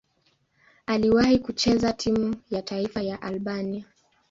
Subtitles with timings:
[0.85, 3.85] Aliwahi kucheza timu ya taifa ya Albania.